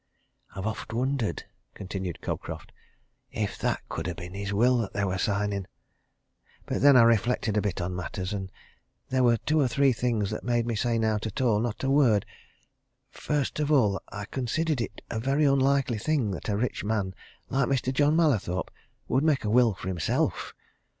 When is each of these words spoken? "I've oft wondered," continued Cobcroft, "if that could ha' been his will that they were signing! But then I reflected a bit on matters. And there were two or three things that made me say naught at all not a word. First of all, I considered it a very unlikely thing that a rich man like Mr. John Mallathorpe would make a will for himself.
"I've 0.55 0.65
oft 0.65 0.93
wondered," 0.93 1.43
continued 1.75 2.21
Cobcroft, 2.21 2.71
"if 3.31 3.55
that 3.59 3.87
could 3.87 4.07
ha' 4.07 4.15
been 4.15 4.33
his 4.33 4.51
will 4.51 4.79
that 4.79 4.93
they 4.93 5.03
were 5.05 5.19
signing! 5.19 5.67
But 6.65 6.81
then 6.81 6.97
I 6.97 7.03
reflected 7.03 7.55
a 7.55 7.61
bit 7.61 7.79
on 7.79 7.95
matters. 7.95 8.33
And 8.33 8.51
there 9.09 9.23
were 9.23 9.37
two 9.37 9.59
or 9.61 9.67
three 9.67 9.93
things 9.93 10.31
that 10.31 10.43
made 10.43 10.65
me 10.65 10.73
say 10.75 10.97
naught 10.97 11.27
at 11.27 11.39
all 11.39 11.59
not 11.59 11.83
a 11.83 11.91
word. 11.91 12.25
First 13.11 13.59
of 13.59 13.71
all, 13.71 14.01
I 14.11 14.25
considered 14.25 14.81
it 14.81 15.03
a 15.11 15.19
very 15.19 15.45
unlikely 15.45 15.99
thing 15.99 16.31
that 16.31 16.49
a 16.49 16.57
rich 16.57 16.83
man 16.83 17.13
like 17.51 17.67
Mr. 17.67 17.93
John 17.93 18.15
Mallathorpe 18.15 18.71
would 19.07 19.23
make 19.23 19.43
a 19.45 19.51
will 19.51 19.75
for 19.75 19.87
himself. 19.87 20.55